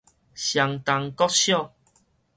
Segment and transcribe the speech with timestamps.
[0.33, 1.75] 雙冬國小